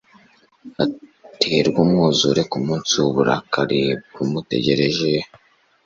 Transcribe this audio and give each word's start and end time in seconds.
aterwe 1.25 1.69
n'umwuzure 1.83 2.41
ku 2.51 2.57
munsi 2.65 2.93
w'uburakari 3.01 3.81
bw'umutegereje 4.09 5.11